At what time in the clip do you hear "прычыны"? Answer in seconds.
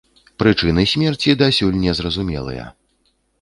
0.43-0.85